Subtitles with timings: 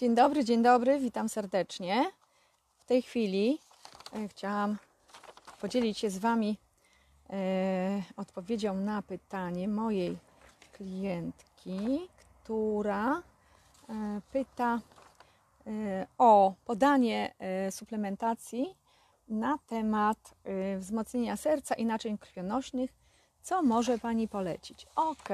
[0.00, 2.10] Dzień dobry, dzień dobry, witam serdecznie.
[2.78, 3.58] W tej chwili
[4.12, 4.76] e, chciałam
[5.60, 6.58] podzielić się z Wami
[7.30, 10.18] e, odpowiedzią na pytanie mojej
[10.72, 12.08] klientki,
[12.42, 13.22] która
[13.88, 14.80] e, pyta
[16.18, 17.34] o podanie
[17.70, 18.74] suplementacji
[19.28, 20.34] na temat
[20.78, 22.90] wzmocnienia serca i naczyń krwionośnych.
[23.42, 24.86] Co może Pani polecić?
[24.96, 25.28] Ok,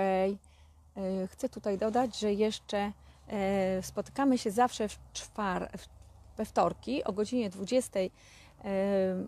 [1.26, 2.92] chcę tutaj dodać, że jeszcze
[3.82, 5.70] spotykamy się zawsze w czwar,
[6.36, 8.00] we wtorki o godzinie 20.
[8.00, 8.10] E,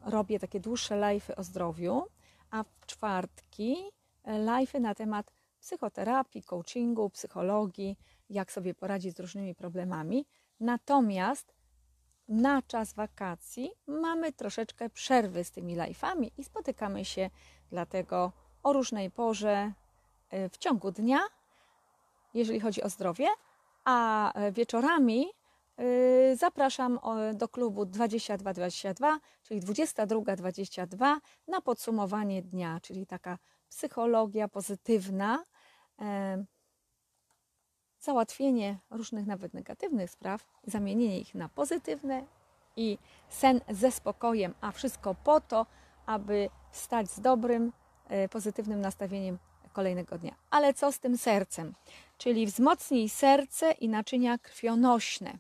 [0.05, 2.07] robię takie dłuższe live'y o zdrowiu,
[2.51, 3.77] a w czwartki
[4.25, 7.99] e, live'y na temat psychoterapii, coachingu, psychologii,
[8.31, 10.27] jak sobie poradzić z różnymi problemami.
[10.61, 11.55] Natomiast
[12.29, 17.31] na czas wakacji mamy troszeczkę przerwy z tymi live'ami i spotykamy się
[17.71, 19.73] dlatego o różnej porze
[20.51, 21.21] w ciągu dnia,
[22.35, 23.27] jeżeli chodzi o zdrowie,
[23.85, 25.27] a wieczorami
[25.81, 26.99] y, zapraszam
[27.35, 31.17] do klubu 2222, czyli 22.22
[31.49, 35.45] na podsumowanie dnia, czyli taka psychologia pozytywna,
[38.01, 42.25] załatwienie różnych nawet negatywnych spraw, zamienienie ich na pozytywne
[42.77, 45.67] i sen ze spokojem, a wszystko po to,
[46.07, 47.73] aby stać z dobrym,
[48.09, 49.39] e, pozytywnym nastawieniem
[49.79, 50.35] kolejnego dnia.
[50.51, 51.75] Ale co z tym sercem?
[52.19, 55.39] Czyli wzmocnij serce i naczynia krwionośne.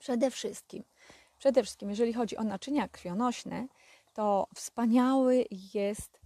[0.00, 0.84] Przede wszystkim,
[1.38, 3.66] przede wszystkim, jeżeli chodzi o naczynia krwionośne,
[4.14, 6.20] to wspaniały jest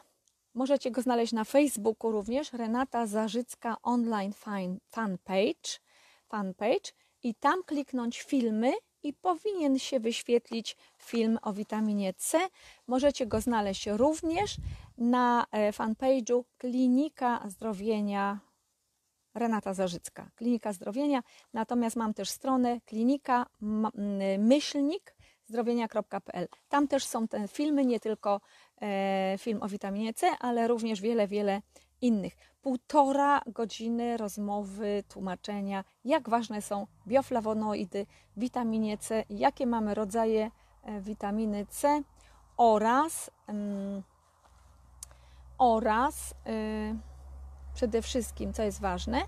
[0.53, 5.79] Możecie go znaleźć na Facebooku również, Renata Zarzycka Online fan, fanpage,
[6.27, 6.91] fanpage
[7.23, 12.39] i tam kliknąć filmy i powinien się wyświetlić film o witaminie C.
[12.87, 14.57] Możecie go znaleźć również
[14.97, 18.39] na e, fanpage'u Klinika Zdrowienia
[19.35, 20.31] Renata Zarzycka.
[20.35, 23.45] Klinika Zdrowienia, natomiast mam też stronę klinika
[24.39, 25.15] myślnik
[25.51, 26.47] zdrowienia.pl.
[26.69, 28.41] Tam też są te filmy, nie tylko
[28.81, 31.61] e, film o witaminie C, ale również wiele, wiele
[32.01, 32.33] innych.
[32.61, 38.05] Półtora godziny rozmowy, tłumaczenia, jak ważne są bioflawonoidy,
[38.37, 40.51] witaminie C, jakie mamy rodzaje
[40.83, 42.01] e, witaminy C
[42.57, 44.03] oraz, mm,
[45.57, 46.53] oraz e,
[47.73, 49.21] przede wszystkim, co jest ważne,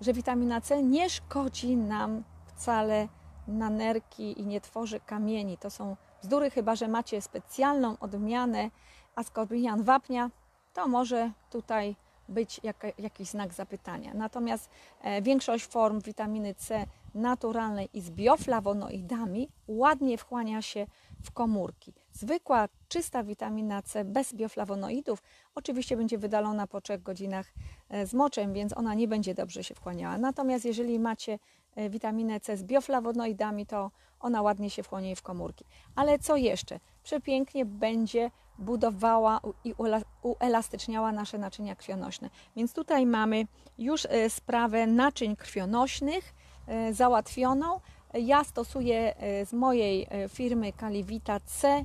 [0.00, 3.08] że witamina C nie szkodzi nam wcale
[3.52, 5.58] na nerki i nie tworzy kamieni.
[5.58, 8.70] To są bzdury, chyba że macie specjalną odmianę
[9.16, 10.30] ascorbian wapnia,
[10.74, 11.96] to może tutaj
[12.28, 12.60] być
[12.98, 14.14] jakiś znak zapytania.
[14.14, 14.70] Natomiast
[15.00, 20.86] e, większość form witaminy C naturalnej i z bioflawonoidami ładnie wchłania się
[21.22, 21.92] w komórki.
[22.12, 25.22] Zwykła, czysta witamina C bez bioflawonoidów
[25.54, 27.52] oczywiście będzie wydalona po 3 godzinach
[27.88, 30.18] e, z moczem, więc ona nie będzie dobrze się wchłaniała.
[30.18, 31.38] Natomiast jeżeli macie
[31.90, 33.90] witaminę C z bioflawonoidami, to
[34.20, 35.64] ona ładnie się wchłonie w komórki.
[35.94, 36.80] Ale co jeszcze?
[37.02, 39.74] Przepięknie będzie budowała i
[40.22, 42.30] uelastyczniała nasze naczynia krwionośne.
[42.56, 43.46] Więc tutaj mamy
[43.78, 46.34] już e, sprawę naczyń krwionośnych
[46.92, 47.80] załatwioną.
[48.14, 49.14] Ja stosuję
[49.46, 51.84] z mojej firmy Kalivita C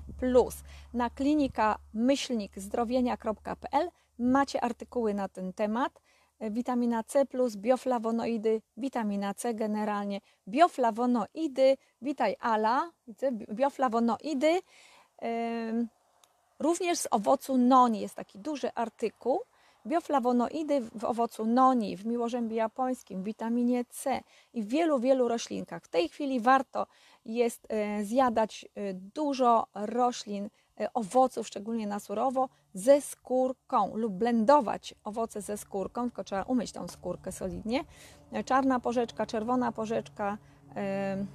[0.94, 3.90] na klinika myślnik zdrowienia.pl
[4.20, 6.00] macie artykuły na ten temat.
[6.40, 7.25] Witamina C,
[7.58, 12.92] bioflawonoidy, witamina C generalnie, bioflawonoidy, witaj Ala,
[13.53, 14.62] bioflawonoidy.
[16.59, 19.40] Również z owocu noni jest taki duży artykuł.
[19.88, 24.22] Bioflawonoidy w owocu noni, w miłożębie japońskim, witaminie C
[24.53, 25.84] i w wielu, wielu roślinkach.
[25.84, 26.88] W tej chwili warto
[27.26, 30.50] jest e, zjadać e, dużo roślin
[30.94, 36.88] owoców, szczególnie na surowo, ze skórką lub blendować owoce ze skórką, tylko trzeba umyć tą
[36.88, 37.84] skórkę solidnie.
[38.32, 40.38] E, czarna porzeczka, czerwona porzeczka,
[40.76, 41.26] e,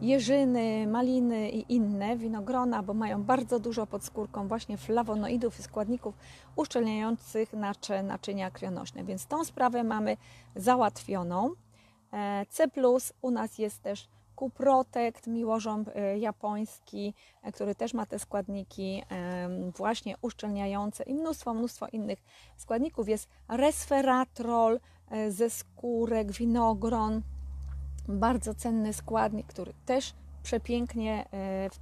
[0.00, 6.14] jeżyny, maliny i inne winogrona, bo mają bardzo dużo pod skórką właśnie flawonoidów i składników
[6.56, 7.52] uszczelniających
[8.02, 9.04] naczynia krwionośne.
[9.04, 10.16] Więc tą sprawę mamy
[10.56, 11.50] załatwioną.
[12.48, 12.68] C+,
[13.22, 19.02] u nas jest też Kuprotect, miłożąb e, japoński, e, który też ma te składniki
[19.76, 22.18] właśnie uszczelniające i mnóstwo, mnóstwo innych
[22.56, 23.08] składników.
[23.08, 24.80] Jest resveratrol
[25.10, 27.22] e, ze skórek, winogron,
[28.08, 31.28] bardzo cenny składnik, który też przepięknie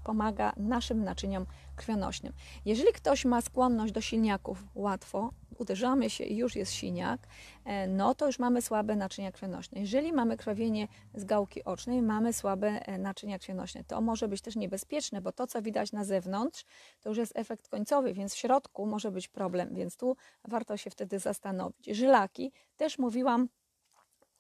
[0.05, 1.47] pomaga naszym naczyniom
[1.77, 2.33] krwionośnym.
[2.65, 7.27] Jeżeli ktoś ma skłonność do silniaków, łatwo uderzamy się i już jest siniak,
[7.65, 9.81] e, no to już mamy słabe naczynia krwionośne.
[9.81, 13.85] Jeżeli mamy krwawienie z gałki ocznej, mamy słabe e, naczynia krwionośne.
[13.85, 16.65] To może być też niebezpieczne, bo to, co widać na zewnątrz,
[17.01, 20.91] to już jest efekt końcowy, więc w środku może być problem, więc tu warto się
[20.91, 21.87] wtedy zastanowić.
[21.87, 23.49] Żylaki, też mówiłam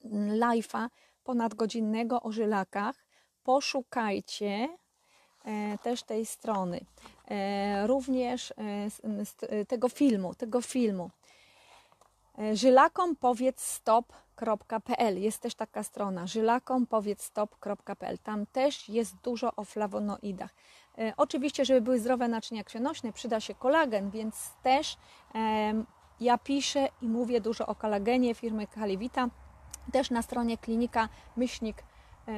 [0.05, 0.89] mm, live'a
[1.25, 3.07] ponadgodzinnego o żylakach.
[3.43, 4.69] Poszukajcie
[5.83, 6.81] też tej strony.
[7.29, 8.55] E, również
[9.51, 11.11] e, tego filmu, tego filmu.
[12.39, 19.57] E, żylakom powiedz stop.pl jest też taka strona żylakom powiedz stop.pl tam też jest dużo
[19.57, 20.55] o flawonoidach
[21.17, 24.97] oczywiście żeby były zdrowe naczynia krwionośne przyda się kolagen więc też
[26.21, 29.29] ja piszę i mówię dużo o kolagenie firmy Kalivita
[29.93, 31.83] też na stronie klinika myślnik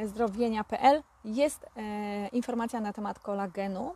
[0.04, 1.66] zdrowienia.pl jest
[2.32, 3.92] informacja na temat kolagenu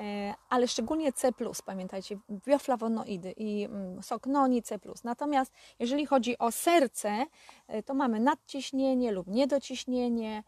[0.00, 1.32] E, ale szczególnie C+,
[1.64, 4.78] pamiętajcie, bioflawonoidy i mm, sok noni C+.
[5.04, 7.26] Natomiast jeżeli chodzi o serce,
[7.68, 10.42] e, to mamy nadciśnienie lub niedociśnienie, e,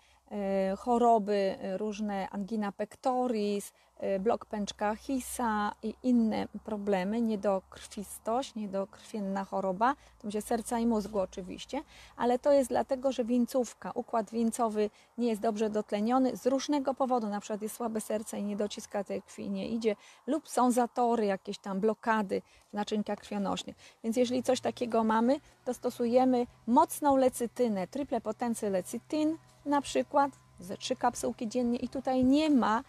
[0.76, 3.72] choroby różne, angina pectoris,
[4.02, 11.18] Y, blok pęczka Hisa i inne problemy, niedokrwistość, niedokrwienna choroba, to będzie serca i mózgu
[11.18, 11.82] oczywiście,
[12.16, 17.28] ale to jest dlatego, że wieńcówka, układ wieńcowy nie jest dobrze dotleniony z różnego powodu,
[17.28, 21.26] na przykład jest słabe serce i nie dociska tej krwi, nie idzie, lub są zatory,
[21.26, 22.42] jakieś tam blokady
[22.72, 23.76] w krwionośnych.
[24.04, 30.76] Więc jeżeli coś takiego mamy, to stosujemy mocną lecytynę, triple potency lecytyn na przykład, ze
[30.76, 32.82] trzy kapsułki dziennie i tutaj nie ma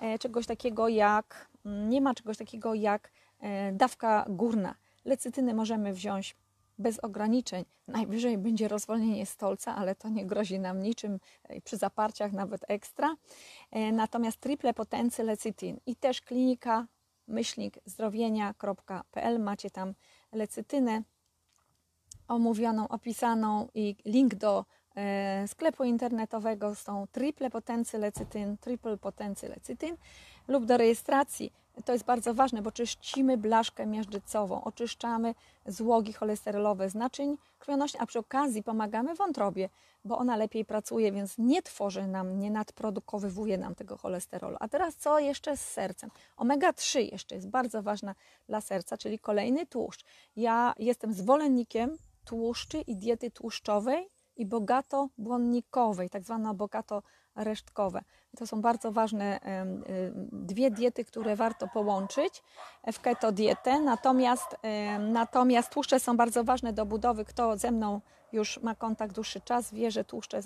[0.00, 4.74] E, czegoś takiego jak, mm, nie ma czegoś takiego jak e, dawka górna.
[5.04, 6.36] Lecytyny możemy wziąć
[6.78, 7.64] bez ograniczeń.
[7.88, 13.16] Najwyżej będzie rozwolnienie stolca, ale to nie grozi nam niczym e, przy zaparciach, nawet ekstra.
[13.92, 16.86] Natomiast triple potency lecytin i też klinika
[17.28, 19.94] myślnik zdrowienia.pl macie tam
[20.32, 21.02] lecytynę
[22.28, 24.64] omówioną, opisaną i link do
[25.46, 29.96] sklepu internetowego tą triple potency lecytyn, triple potency lecytyn
[30.48, 31.52] lub do rejestracji.
[31.84, 35.34] To jest bardzo ważne, bo czyścimy blaszkę miażdżycową, oczyszczamy
[35.66, 39.68] złogi cholesterolowe z naczyń krwionośnych, a przy okazji pomagamy wątrobie,
[40.04, 44.56] bo ona lepiej pracuje, więc nie tworzy nam, nie nadprodukowywuje nam tego cholesterolu.
[44.60, 46.10] A teraz co jeszcze z sercem?
[46.36, 48.14] Omega-3 jeszcze jest bardzo ważna
[48.48, 50.04] dla serca, czyli kolejny tłuszcz.
[50.36, 57.02] Ja jestem zwolennikiem tłuszczy i diety tłuszczowej, i bogato błonnikowej, tak zwana bogato
[57.34, 58.02] resztkowe.
[58.36, 59.40] To są bardzo ważne
[60.32, 62.42] dwie diety, które warto połączyć
[62.92, 63.80] w keto dietę.
[63.80, 64.56] Natomiast,
[64.98, 67.24] natomiast tłuszcze są bardzo ważne do budowy.
[67.24, 68.00] Kto ze mną
[68.32, 70.40] już ma kontakt dłuższy czas, wie, że tłuszcze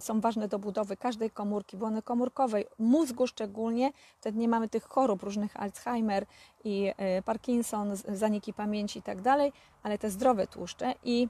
[0.00, 3.92] są ważne do budowy każdej komórki, błony komórkowej, mózgu szczególnie.
[4.18, 6.26] Wtedy nie mamy tych chorób różnych Alzheimer
[6.64, 9.52] i e, Parkinson, zaniki pamięci i tak dalej,
[9.82, 11.28] ale te zdrowe tłuszcze i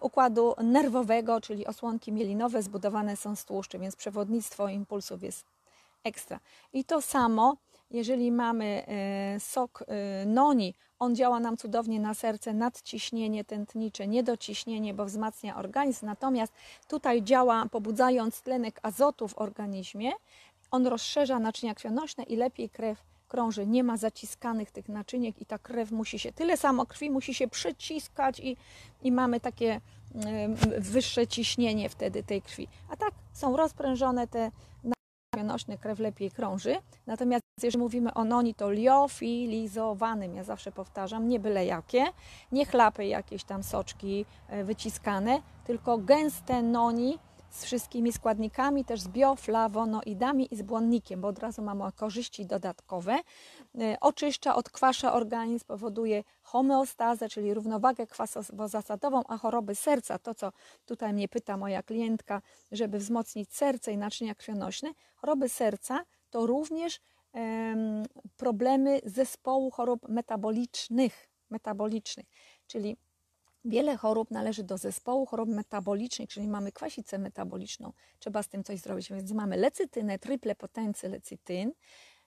[0.00, 5.46] układu nerwowego, czyli osłonki mielinowe zbudowane są z tłuszczy, więc przewodnictwo impulsów jest
[6.04, 6.40] ekstra.
[6.72, 7.56] I to samo,
[7.90, 14.94] jeżeli mamy e, sok e, noni, on działa nam cudownie na serce, nadciśnienie tętnicze, niedociśnienie,
[14.94, 16.06] bo wzmacnia organizm.
[16.06, 16.52] Natomiast
[16.88, 20.12] tutaj działa pobudzając tlenek azotu w organizmie,
[20.70, 25.58] on rozszerza naczynia krwionośne i lepiej krew krąży, nie ma zaciskanych tych naczyniek i ta
[25.58, 28.56] krew musi się, tyle samo krwi musi się przyciskać i,
[29.02, 29.80] i mamy takie
[30.78, 32.68] wyższe ciśnienie wtedy tej krwi.
[32.88, 34.50] A tak są rozprężone te
[35.44, 36.76] nośne, krew lepiej krąży.
[37.06, 42.04] Natomiast jeżeli mówimy o noni, to liofilizowanym, ja zawsze powtarzam, nie byle jakie,
[42.52, 47.18] nie chlapy jakieś tam soczki e, wyciskane, tylko gęste noni,
[47.50, 53.18] z wszystkimi składnikami, też z bioflawonoidami i z błonnikiem, bo od razu mamy korzyści dodatkowe.
[53.80, 60.52] E, oczyszcza, odkwasza organizm, powoduje homeostazę, czyli równowagę kwasowo-zasadową, a choroby serca, to co
[60.86, 62.42] tutaj mnie pyta moja klientka,
[62.72, 67.00] żeby wzmocnić serce i naczynia krwionośne, choroby serca to również
[67.32, 68.02] um,
[68.36, 72.26] problemy zespołu chorób metabolicznych, metabolicznych,
[72.66, 72.96] czyli
[73.64, 77.92] Wiele chorób należy do zespołu chorób metabolicznych, czyli mamy kwasicę metaboliczną.
[78.18, 79.08] Trzeba z tym coś zrobić.
[79.10, 81.72] Więc mamy lecytynę, triple potency lecytyn,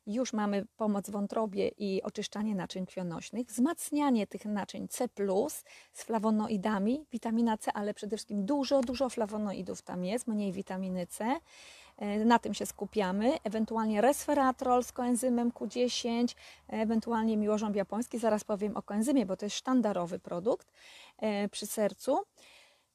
[0.08, 5.08] już mamy pomoc wątrobie i oczyszczanie naczyń krwionośnych, wzmacnianie tych naczyń C+,
[5.94, 11.40] z flawonoidami, witamina C, ale przede wszystkim dużo, dużo flawonoidów tam jest, mniej witaminy C.
[11.98, 16.36] E, na tym się skupiamy, ewentualnie resveratrol z koenzymem Q10,
[16.68, 20.74] ewentualnie miłożąb japoński, zaraz powiem o koenzymie, bo to jest sztandarowy produkt e,
[21.52, 22.18] przy sercu.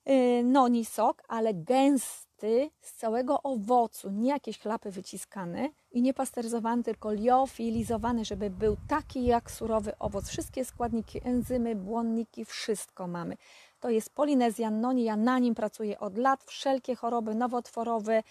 [0.05, 6.15] E, Noni sok, ale gęst, ekstrakty z całego owocu, nie jakieś chlapy wyciskane i nie
[6.15, 10.29] pasteryzowane, tylko liofilizowane, żeby był taki jak surowy owoc.
[10.29, 13.37] Wszystkie składniki, enzymy, błonniki, wszystko mamy.
[13.81, 16.45] To jest polinezjan noni, ja na nim pracuję od lat.
[16.45, 18.23] Wszelkie choroby nowotworowe,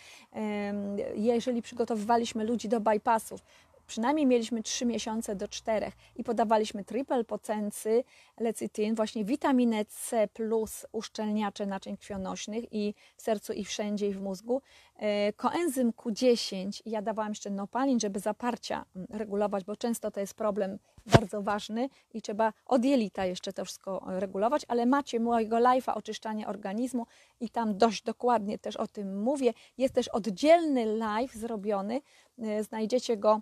[1.16, 3.42] jeżeli przygotowywaliśmy ludzi do bypassów,
[3.88, 8.04] przynajmniej mieliśmy 3 miesiące do 4 i podawaliśmy triple potency
[8.40, 14.22] lecytyn, właśnie witaminę C plus uszczelniacze naczyń krwionośnych i w sercu i wszędzie i w
[14.22, 14.62] mózgu.
[14.96, 20.34] E, koenzym Q10 ja dawałam jeszcze nopalin, żeby zaparcia mm, regulować, bo często to jest
[20.34, 25.94] problem bardzo ważny i trzeba od jelita jeszcze to wszystko regulować, ale macie mojego live'a
[25.96, 27.06] oczyszczanie organizmu
[27.40, 29.54] i tam dość dokładnie też o tym mówię.
[29.78, 32.02] Jest też oddzielny live zrobiony,
[32.40, 33.42] e, znajdziecie go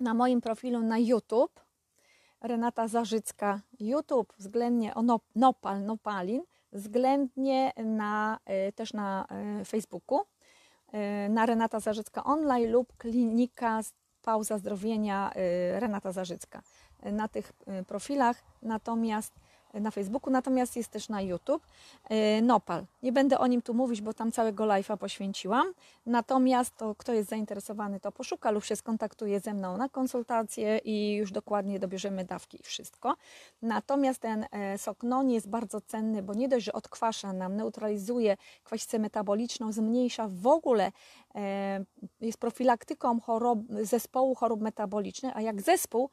[0.00, 1.52] na moim profilu na YouTube.
[2.40, 5.02] Renata Zarzycka YouTube, względnie o
[5.34, 10.20] Nopal, Nopalin, względnie na, e, też na e, Facebooku,
[10.92, 13.80] e, na Renata Zarzycka Online lub Klinika
[14.22, 15.30] Pauza Zdrowienia
[15.78, 16.62] Renata Zarzycka.
[17.02, 17.52] Na tych
[17.86, 19.32] profilach natomiast
[19.80, 21.66] na Facebooku, natomiast jest też na YouTube.
[22.04, 22.84] E, Nopal.
[23.02, 25.66] Nie będę o nim tu mówić, bo tam całego live'a poświęciłam.
[26.06, 31.14] Natomiast to, kto jest zainteresowany, to poszuka lub się skontaktuje ze mną na konsultację i
[31.14, 33.14] już dokładnie dobierzemy dawki i wszystko.
[33.62, 38.36] Natomiast ten e, sok non jest bardzo cenny, bo nie dość, że odkwasza nam, neutralizuje
[38.64, 40.92] kwasicę metaboliczną, zmniejsza w ogóle,
[41.34, 41.84] e,
[42.20, 46.10] jest profilaktyką chorob, zespołu chorób metabolicznych, a jak zespół,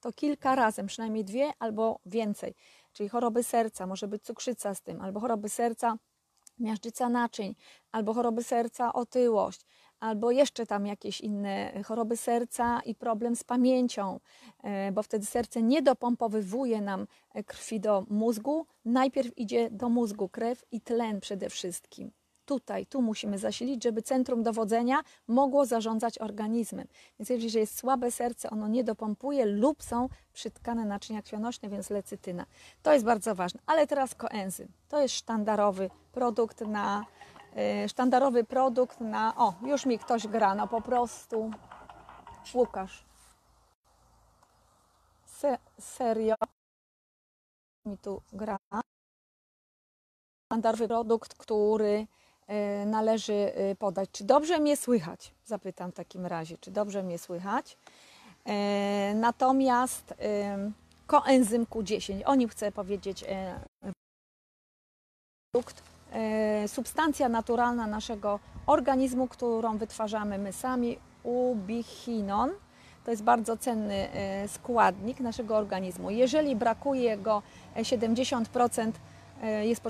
[0.00, 2.54] to kilka razy, przynajmniej dwie albo więcej
[2.94, 5.96] czyli choroby serca, może być cukrzyca z tym, albo choroby serca,
[6.58, 7.54] miażdżyca naczyń,
[7.92, 9.66] albo choroby serca, otyłość,
[10.00, 14.20] albo jeszcze tam jakieś inne choroby serca i problem z pamięcią,
[14.62, 17.06] e, bo wtedy serce nie dopompowywuje nam
[17.46, 22.10] krwi do mózgu, najpierw idzie do mózgu krew i tlen przede wszystkim
[22.46, 26.86] tutaj, tu musimy zasilić, żeby centrum dowodzenia mogło zarządzać organizmem.
[27.18, 32.46] Więc jeżeli jest słabe serce, ono nie dopompuje lub są przytkane naczynia krwionośne, więc lecytyna.
[32.82, 33.60] To jest bardzo ważne.
[33.66, 34.68] Ale teraz koenzym.
[34.88, 37.06] To jest sztandarowy produkt na
[37.56, 41.50] yy, sztandarowy produkt na o, już mi ktoś gra, no po prostu
[42.54, 43.04] Łukasz.
[45.26, 46.34] Se, serio
[47.86, 48.56] mi tu gra.
[50.46, 52.06] Sztandarowy produkt, który
[52.86, 54.10] należy e, podać.
[54.12, 55.34] Czy dobrze mnie słychać?
[55.44, 57.76] Zapytam w takim razie, czy dobrze mnie słychać.
[58.46, 60.14] E, natomiast
[61.06, 63.24] koenzym Q10, o nim chcę powiedzieć
[65.52, 65.82] produkt,
[66.66, 72.50] substancja naturalna naszego organizmu, którą wytwarzamy my sami, ubichinon.
[73.04, 74.08] To jest bardzo cenny
[74.48, 76.10] składnik naszego organizmu.
[76.10, 77.42] Jeżeli brakuje go
[77.76, 78.92] 70%
[79.62, 79.82] jest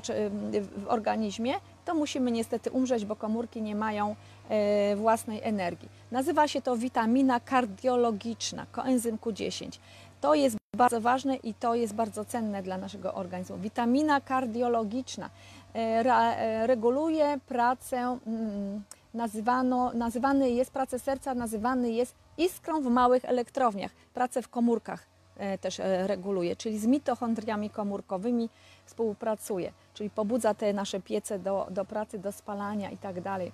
[0.76, 4.16] w organizmie, to musimy niestety umrzeć, bo komórki nie mają
[4.48, 5.88] e, własnej energii.
[6.10, 9.78] Nazywa się to witamina kardiologiczna, koenzym Q10.
[10.20, 13.58] To jest bardzo ważne i to jest bardzo cenne dla naszego organizmu.
[13.58, 15.30] Witamina kardiologiczna
[15.74, 18.82] e, e, reguluje pracę, mm,
[19.14, 25.13] nazywano, nazywany jest pracę serca, nazywany jest iskrą w małych elektrowniach, pracę w komórkach
[25.60, 28.48] też reguluje, czyli z mitochondriami komórkowymi
[28.84, 33.52] współpracuje czyli pobudza te nasze piece do, do pracy, do spalania i tak dalej.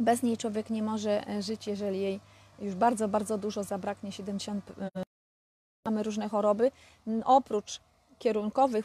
[0.00, 2.20] Bez niej człowiek nie może e, żyć, jeżeli jej
[2.58, 5.02] już bardzo, bardzo dużo zabraknie, 70 e,
[5.86, 6.70] mamy różne choroby.
[7.24, 7.80] Oprócz
[8.18, 8.84] kierunkowych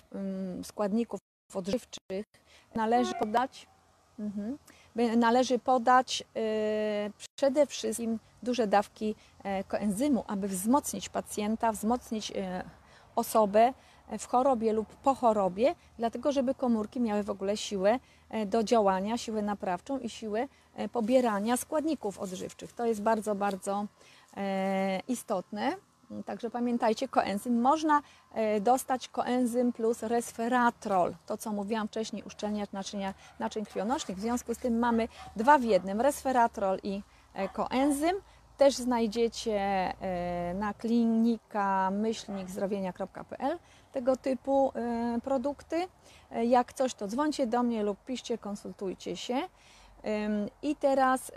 [0.64, 1.20] składników
[1.54, 2.26] odżywczych
[2.76, 3.68] należy podać,
[4.20, 4.58] mhm,
[4.96, 6.44] należy podać e,
[7.36, 9.16] przede wszystkim duże dawki
[9.68, 12.32] koenzymu, aby wzmocnić pacjenta, wzmocnić
[13.16, 13.74] osobę,
[14.20, 19.18] w chorobie lub po chorobie, dlatego żeby komórki miały w ogóle siłę e, do działania,
[19.18, 22.74] siłę naprawczą i siłę e, pobierania składników odżywczych.
[22.74, 23.86] To jest bardzo, bardzo
[24.38, 25.76] e, istotne.
[26.26, 27.62] Także pamiętajcie, koenzym.
[27.62, 28.02] Można
[28.62, 31.16] dostać koenzym plus resveratrol.
[31.26, 34.18] To, co mówiłam wcześniej, uszczelniać naczynia, naczyń krwionośnych.
[34.18, 37.02] W związku z tym mamy dwa w jednym, resveratrol i
[37.54, 38.16] koenzym
[38.62, 43.58] też znajdziecie e, na klinika myślnikzdrowienia.pl
[43.92, 45.88] tego typu e, produkty.
[46.32, 49.42] E, jak coś, to dzwońcie do mnie lub piszcie, konsultujcie się.
[50.62, 51.32] I teraz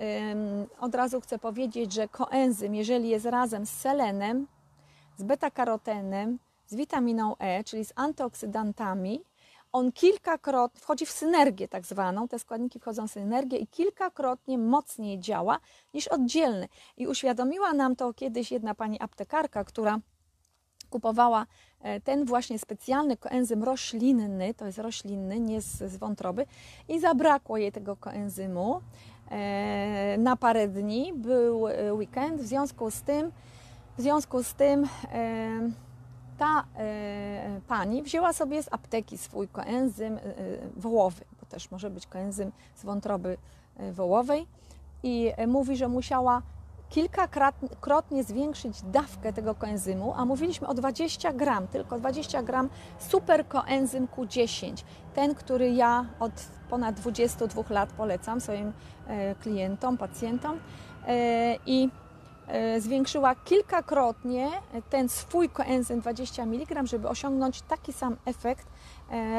[0.81, 4.47] od razu chcę powiedzieć, że koenzym, jeżeli jest razem z selenem,
[5.17, 9.25] z beta-karotenem, z witaminą E, czyli z antyoksydantami,
[9.73, 15.21] on kilkakrotnie wchodzi w synergię tak zwaną, te składniki wchodzą w synergię i kilkakrotnie mocniej
[15.21, 15.59] działa
[15.95, 16.69] niż oddzielny.
[16.97, 20.01] I uświadomiła nam to kiedyś jedna pani aptekarka, która
[20.91, 21.47] kupowała
[21.81, 26.47] e, ten właśnie specjalny koenzym roślinny, to jest roślinny, nie z, z wątroby,
[26.89, 28.81] i zabrakło jej tego koenzymu
[29.31, 31.13] e, na parę dni.
[31.15, 33.33] Był e, weekend, w związku z tym,
[33.99, 34.89] w związku z tym
[36.39, 36.65] ta
[37.69, 40.19] pani wzięła sobie z apteki swój koenzym
[40.77, 43.37] wołowy, bo też może być koenzym z wątroby
[43.93, 44.47] wołowej
[45.03, 46.43] i mówi, że musiała
[46.95, 54.07] kilkakrotnie zwiększyć dawkę tego koenzymu, a mówiliśmy o 20 gram, tylko 20 gram super koenzym
[54.07, 54.83] Q10,
[55.15, 56.33] ten, który ja od
[56.71, 58.73] ponad 22 lat polecam swoim
[59.07, 60.59] e, klientom, pacjentom
[61.07, 62.04] e, i e,
[62.79, 64.51] zwiększyła kilkakrotnie
[64.91, 68.67] ten swój koenzym 20 mg, żeby osiągnąć taki sam efekt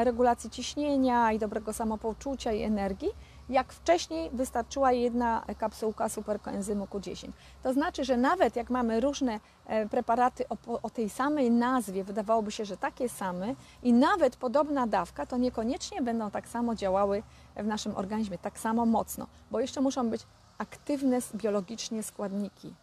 [0.04, 3.10] regulacji ciśnienia i dobrego samopoczucia i energii
[3.48, 7.28] jak wcześniej wystarczyła jedna kapsułka superkoenzymu Q10.
[7.62, 12.50] To znaczy, że nawet jak mamy różne e, preparaty o, o, tej samej nazwie, wydawałoby
[12.50, 17.22] się, że takie same i nawet podobna dawka, to niekoniecznie będą tak samo działały
[17.56, 20.22] w naszym organizmie, tak samo mocno, bo jeszcze muszą być
[20.58, 22.74] aktywne biologicznie składniki.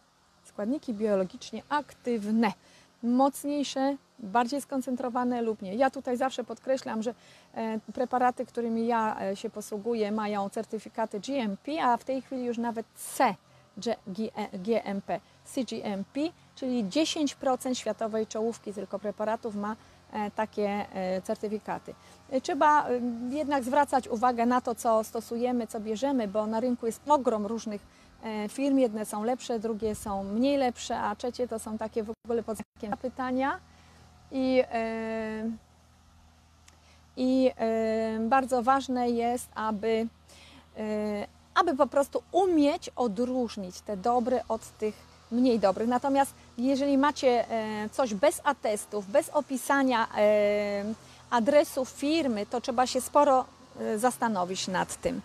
[0.54, 2.52] Składniki biologicznie aktywne
[3.02, 5.74] mocniejsze, bardziej skoncentrowane lub nie.
[5.74, 7.14] Ja tutaj zawsze podkreślam, że
[7.54, 12.58] e, preparaty, którymi ja e, się posługuję, mają certyfikaty GMP, a w tej chwili już
[12.58, 13.34] nawet C
[14.58, 16.20] GMP, CGMP,
[16.54, 19.76] czyli 10% światowej czołówki tylko preparatów ma
[20.12, 20.86] e, takie
[21.24, 21.94] certyfikaty.
[22.42, 22.86] Trzeba
[23.30, 27.80] jednak zwracać uwagę na to, co stosujemy, co bierzemy, bo na rynku jest ogrom różnych
[27.80, 28.03] E,
[28.48, 28.78] firm.
[28.78, 32.58] Jedne są lepsze, drugie są mniej lepsze, a trzecie to są takie w ogóle pod
[33.02, 33.60] pytania.
[34.32, 35.50] I, e,
[37.16, 40.06] i e, bardzo ważne jest, aby,
[41.54, 44.94] aby po prostu umieć odróżnić te dobre od tych
[45.30, 45.88] mniej dobrych.
[45.88, 47.44] Natomiast jeżeli macie
[47.92, 50.08] coś bez atestów, bez opisania
[51.30, 53.44] adresu firmy, to trzeba się sporo
[53.96, 55.20] zastanowić nad tym.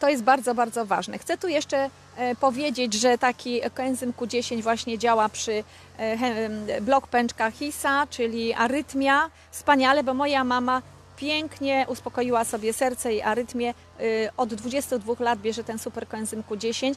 [0.00, 1.18] To jest bardzo, bardzo ważne.
[1.18, 5.64] Chcę tu jeszcze e, powiedzieć, że taki koenzym Q10 właśnie działa przy
[5.98, 9.30] e, blok pęczka HISA, czyli arytmia.
[9.50, 10.82] Wspaniale, bo moja mama
[11.20, 13.74] pięknie uspokoiła sobie serce i arytmię.
[14.00, 16.94] Y, od 22 lat bierze ten super koenzym Q10.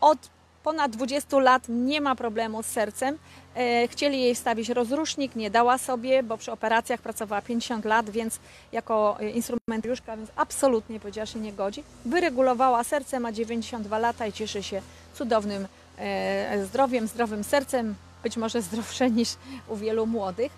[0.00, 0.18] Od
[0.62, 3.18] ponad 20 lat nie ma problemu z sercem.
[3.54, 8.38] E, chcieli jej wstawić rozrusznik, nie dała sobie, bo przy operacjach pracowała 50 lat, więc
[8.72, 11.82] jako e, instrumentariuszka, więc absolutnie powiedziała, że się nie godzi.
[12.04, 14.82] Wyregulowała serce, ma 92 lata i cieszy się
[15.14, 15.66] cudownym
[15.98, 19.28] e, zdrowiem, zdrowym sercem, być może zdrowsze niż
[19.68, 20.52] u wielu młodych.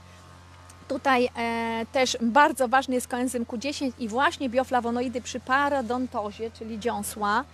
[0.88, 1.28] Tutaj
[1.92, 7.44] też bardzo ważny jest koenzym Q10 i właśnie bioflawonoidy przy parodontozie, czyli dziąsła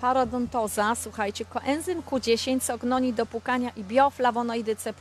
[0.00, 4.94] parodontoza, słuchajcie, koenzym Q10, sognoni do pukania i bioflawonoidy C+,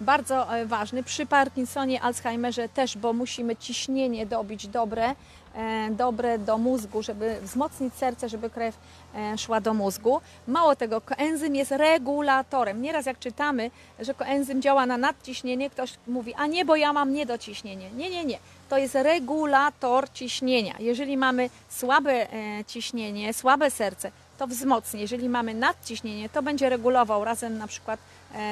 [0.00, 1.02] bardzo e, ważny.
[1.02, 5.14] Przy Parkinsonie, Alzheimerze też, bo musimy ciśnienie dobić dobre,
[5.54, 8.78] e, dobre do mózgu, żeby wzmocnić serce, żeby krew
[9.14, 10.20] e, szła do mózgu.
[10.46, 12.82] Mało tego, koenzym jest regulatorem.
[12.82, 17.12] Nieraz jak czytamy, że koenzym działa na nadciśnienie, ktoś mówi, a nie, bo ja mam
[17.12, 17.90] niedociśnienie.
[17.90, 18.38] Nie, nie, nie.
[18.68, 20.74] To jest regulator ciśnienia.
[20.78, 22.26] Jeżeli mamy słabe
[22.66, 25.00] ciśnienie, słabe serce, to wzmocni.
[25.00, 28.00] Jeżeli mamy nadciśnienie, to będzie regulował razem na przykład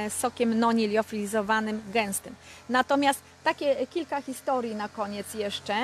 [0.09, 2.35] sokiem noniliofilizowanym, gęstym.
[2.69, 5.75] Natomiast takie kilka historii na koniec jeszcze.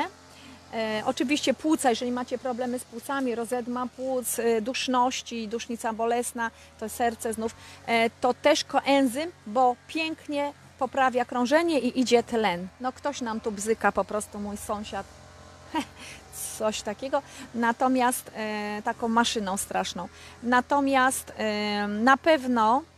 [0.75, 6.51] E, oczywiście płuca, jeżeli macie problemy z płucami, rozedma płuc, e, duszności, dusznica bolesna,
[6.81, 7.55] to serce znów,
[7.87, 12.69] e, to też koenzym, bo pięknie poprawia krążenie i idzie tlen.
[12.81, 15.07] No ktoś nam tu bzyka, po prostu mój sąsiad,
[16.59, 17.23] coś takiego,
[17.55, 20.09] natomiast e, taką maszyną straszną.
[20.43, 22.92] Natomiast e, na pewno E,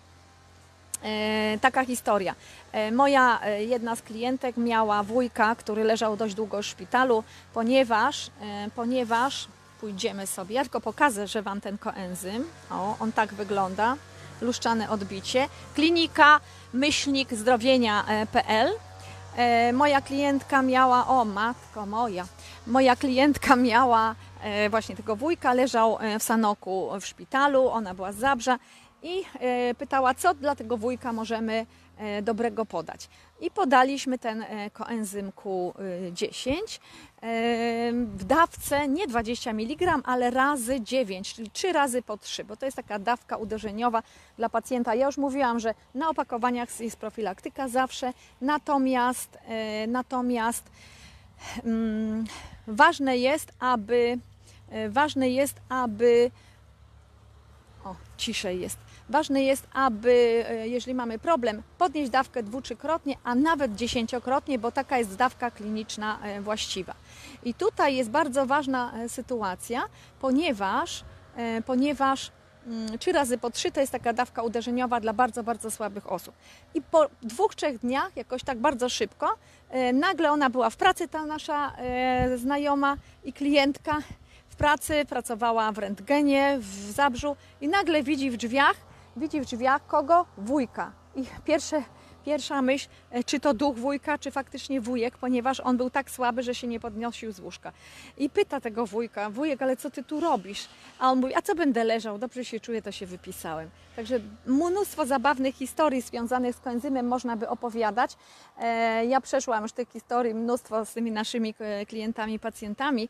[1.60, 2.34] taka historia.
[2.72, 8.30] E, moja e, jedna z klientek miała wujka, który leżał dość długo w szpitalu, ponieważ,
[8.76, 9.48] ponieważ
[9.80, 13.96] pójdziemy sobie, ja tylko pokażę, że Wam ten koenzym, o, on tak wygląda,
[14.40, 16.40] luszczane odbicie, klinika
[16.72, 18.72] myślnik zdrowienia.pl
[19.72, 22.26] moja klientka miała, o matko moja,
[22.66, 24.14] moja klientka miała
[24.70, 28.58] właśnie tego wujka, leżał w Sanoku w szpitalu, ona była z Zabrza
[29.04, 33.08] i e, pytała, co dla tego wujka możemy e, dobrego podać.
[33.40, 36.80] I podaliśmy ten e, koenzym Q10
[38.16, 42.66] w dawce nie 20 mg, ale razy 9, czyli 3 razy po 3, bo to
[42.66, 44.02] jest taka dawka uderzeniowa
[44.36, 44.94] dla pacjenta.
[44.94, 49.38] Ja już mówiłam, że na opakowaniach jest profilaktyka zawsze, natomiast,
[49.88, 50.64] natomiast
[51.64, 52.24] mm,
[52.66, 54.18] ważne jest, aby
[54.88, 56.30] ważne jest, aby
[57.84, 63.34] o, ciszej jest ważne jest, aby e, jeżeli mamy problem, podnieść dawkę dwu, trzykrotnie, a
[63.34, 66.94] nawet dziesięciokrotnie, bo taka jest dawka kliniczna e, właściwa.
[67.44, 69.82] I tutaj jest bardzo ważna e, sytuacja,
[70.20, 71.04] ponieważ,
[71.66, 72.32] ponieważ
[72.66, 76.34] mm, trzy razy po trzy to jest taka dawka uderzeniowa dla bardzo, bardzo słabych osób.
[76.74, 79.34] I po dwóch, trzech dniach, jakoś tak bardzo szybko,
[79.94, 81.72] nagle ona była w pracy, ta nasza
[82.36, 83.98] znajoma i klientka
[84.48, 88.76] w pracy, pracowała w rentgenie w Zabrzu i nagle widzi w drzwiach,
[89.16, 90.26] widzi w drzwiach kogo?
[90.38, 90.92] Wujka.
[91.14, 91.82] I pierwsze,
[92.24, 96.42] pierwsza myśl, e, czy to duch wujka, czy faktycznie wujek, ponieważ on był tak słaby,
[96.42, 97.72] że się nie podnosił z łóżka.
[98.18, 100.68] I pyta tego wujka, wujek, ale co ty tu robisz?
[100.98, 102.18] A on mówi, a co będę leżał?
[102.18, 103.70] Dobrze się czuję, to się wypisałem.
[103.96, 108.16] Także mnóstwo zabawnych historii związanych z koenzymem można by opowiadać.
[108.58, 113.08] E, Ja przeszłam już tych historii mnóstwo z tymi naszymi e, klientami, pacjentami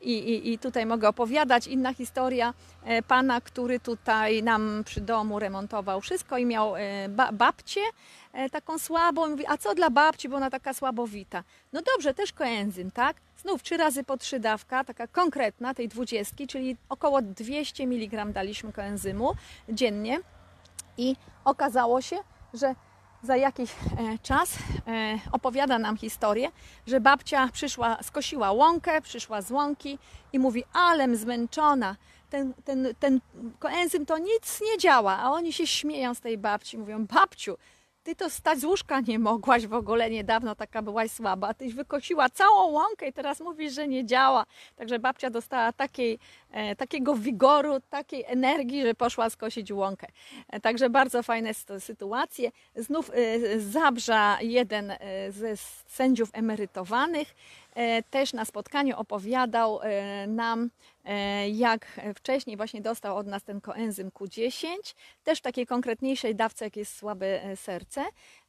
[0.00, 1.66] i, i, i tutaj mogę opowiadać.
[1.66, 2.54] Inna historia
[3.08, 8.78] pana, który tutaj nam przy domu remontował wszystko i miał e, ba babcię e, taką
[8.78, 9.28] słabą.
[9.28, 11.44] Mówi, a co dla babci, bo ona taka słabowita.
[11.72, 13.16] No dobrze, też koenzym, tak?
[13.36, 18.72] Znów trzy razy po trzy dawka, taka konkretna tej dwudziestki, czyli około 200 mg daliśmy
[18.72, 19.32] koenzymu
[19.68, 20.20] dziennie
[20.98, 22.16] i okazało się,
[22.54, 22.74] że
[23.22, 24.54] za jakiś e, czas
[24.86, 26.50] e, opowiada nam historię,
[26.86, 29.98] że babcia przyszła, skosiła łąkę, przyszła z łąki
[30.32, 31.96] i mówi, alem zmęczona,
[32.30, 33.20] ten, ten, ten
[33.58, 37.56] koenzym to nic nie działa, a oni się śmieją z tej babci, mówią, babciu,
[38.10, 41.54] ty to stać z łóżka nie mogłaś w ogóle niedawno, taka byłaś słaba.
[41.54, 44.46] Tyś wykosiła całą łąkę i teraz mówisz, że nie działa.
[44.76, 46.18] Także babcia dostała takiej,
[46.78, 50.06] takiego wigoru, takiej energii, że poszła skosić łąkę.
[50.48, 52.50] E, także bardzo fajne sy- sytuacje.
[52.76, 54.96] Znów e, Zabrza jeden e,
[55.32, 57.34] ze sędziów emerytowanych
[57.74, 60.70] e, też na spotkaniu opowiadał e, nam,
[61.04, 64.66] e, jak wcześniej właśnie dostał od nas ten koenzym Q10,
[65.24, 68.04] też w takiej konkretniejszej dawce, jak jest słabe e, serce.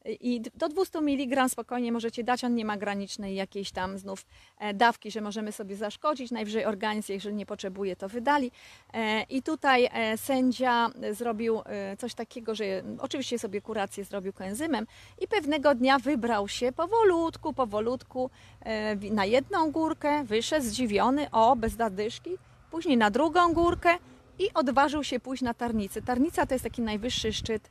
[0.06, 4.26] I do 200 mg spokojnie możecie dać, on nie ma granicznej jakiejś tam znów
[4.60, 6.32] e, dawki, że możemy sobie zaszkodzić.
[6.32, 8.52] Najwyżej organizm, jeżeli nie potrzebuje, to wydali.
[8.94, 11.62] E, I tutaj e, sędzia zrobił
[11.98, 12.64] coś takiego, że
[13.00, 14.88] oczywiście sobie kurację zrobił koenzymem
[15.22, 18.30] i pewnego dnia wybrał się powolutku, powolutku
[19.12, 22.38] na jedną górkę, wyszedł zdziwiony, o, bez zadyszki,
[22.72, 23.98] później na drugą górkę
[24.40, 26.02] i odważył się pójść na Tarnicę.
[26.02, 27.70] Tarnica to jest taki najwyższy szczyt,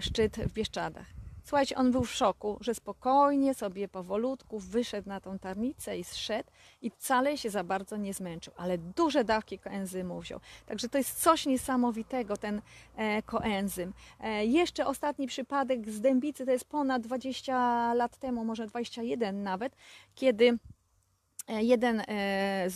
[0.00, 1.16] szczyt w Bieszczadach.
[1.46, 6.50] Słuchajcie, on był w szoku, że spokojnie sobie powolutku wyszedł na tą tarnicę i zszedł
[6.82, 10.40] i wcale się za bardzo nie zmęczył, ale duże dawki koenzymu wziął.
[10.66, 12.62] Także to jest coś niesamowitego, ten
[12.96, 13.92] e, koenzym.
[14.20, 19.76] E, jeszcze ostatni przypadek z Dębicy, to jest ponad 20 lat temu, może 21 nawet,
[20.14, 20.58] kiedy
[21.48, 22.70] Jeden e, e,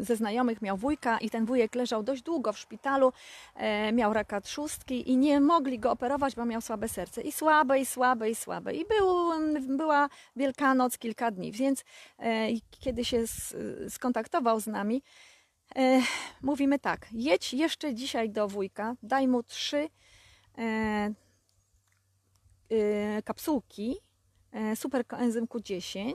[0.00, 3.12] ze znajomych miał wujka i ten wujek leżał dość długo w szpitalu,
[3.54, 7.22] e, miał raka trzustki i nie mogli go operować, bo miał słabe serce.
[7.22, 8.74] I słabe, i słabe, i słabe.
[8.74, 9.30] I był,
[9.76, 11.84] była Wielkanoc kilka dni, więc
[12.70, 13.24] kiedy się
[13.88, 15.02] skontaktował z nami,
[16.42, 19.88] mówimy tak, jedź jeszcze dzisiaj do wujka, daj mu trzy
[23.24, 23.96] kapsułki
[24.74, 26.12] super koenzym Q10,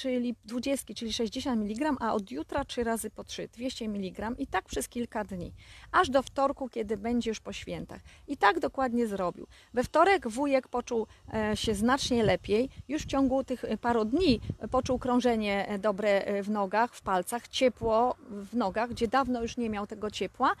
[0.00, 4.46] czyli 20, czyli 60 mg, a od jutra 3 razy po 3, 200 mg i
[4.46, 5.52] tak przez kilka dni,
[5.92, 8.00] aż do wtorku, kiedy będzie już po świętach.
[8.28, 9.46] I tak dokładnie zrobił.
[9.74, 14.40] We wtorek wujek poczuł e, się znacznie lepiej, już w ciągu tych e, paru dni
[14.70, 19.56] poczuł krążenie e, dobre e, w nogach, w palcach, ciepło w nogach, gdzie dawno już
[19.56, 20.52] nie miał tego ciepła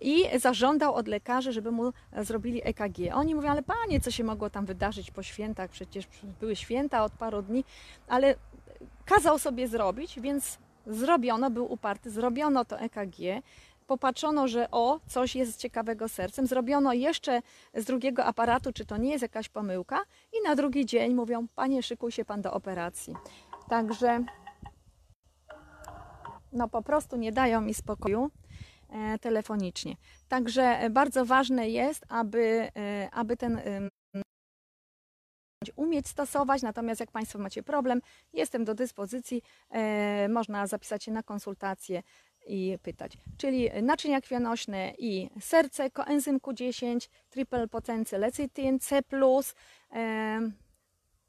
[0.00, 2.98] i zażądał od lekarzy, żeby mu e, zrobili EKG.
[3.14, 6.08] Oni mówią, ale panie, co się mogło tam wydarzyć po świętach, przecież
[6.40, 7.64] były święta od paru dni,
[8.08, 8.34] ale
[9.04, 13.42] kazał sobie zrobić, więc zrobiono, był uparty, zrobiono to EKG,
[13.86, 17.42] popatrzono, że o, coś jest ciekawego sercem, zrobiono jeszcze
[17.74, 20.00] z drugiego aparatu, czy to nie jest jakaś pomyłka
[20.32, 23.14] i na drugi dzień mówią, panie, szykuj się pan do operacji.
[23.68, 24.24] Także
[26.52, 28.30] no po prostu nie dają mi spokoju
[28.90, 29.96] e, telefonicznie.
[30.28, 33.60] Także bardzo ważne jest, aby, e, aby ten
[35.78, 38.00] umieć stosować, natomiast jak Państwo macie problem,
[38.32, 42.02] jestem do dyspozycji, e, można zapisać się na konsultację
[42.46, 43.18] i pytać.
[43.36, 49.02] Czyli naczynia krwionośne i serce, koenzym Q10, triple potency lecithin, C+,
[49.92, 50.40] e,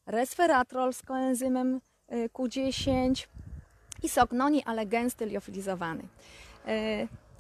[0.06, 3.28] resveratrol z koenzymem e, Q10
[4.04, 6.04] i sok noni, ale gęsty, liofilizowany.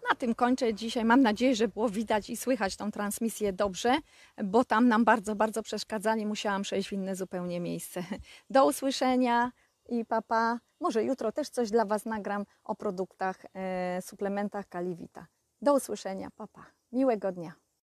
[0.09, 1.05] Na tym kończę dzisiaj.
[1.05, 3.95] Mam nadzieję, że było widać i słychać tą transmisję dobrze,
[4.43, 6.25] bo tam nam bardzo, bardzo przeszkadzali.
[6.25, 8.03] Musiałam przejść w inne zupełnie miejsce.
[8.49, 9.51] Do usłyszenia
[9.89, 10.59] i papa.
[10.79, 15.27] Może jutro też coś dla Was nagram o produktach, e, suplementach Kaliwita.
[15.61, 16.65] Do usłyszenia, papa.
[16.91, 17.53] Miłego dnia.